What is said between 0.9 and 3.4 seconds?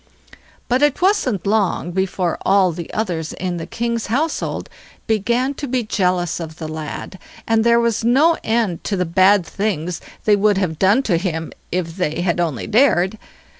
wasn't long before all the others